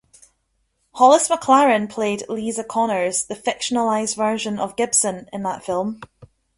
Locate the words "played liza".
1.87-2.63